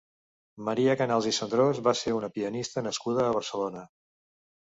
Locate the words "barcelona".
3.37-3.85